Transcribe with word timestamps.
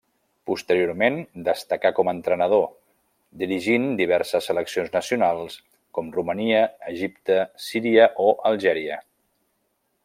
Posteriorment 0.51 1.17
destacà 1.47 1.91
com 1.99 2.09
entrenador, 2.13 2.63
dirigint 3.43 3.85
diverses 4.01 4.49
seleccions 4.51 4.91
nacionals 4.99 5.61
com 5.99 6.11
Romania, 6.19 6.63
Egipte, 6.95 7.41
Síria 7.69 8.13
o 8.29 8.31
Algèria. 8.53 9.03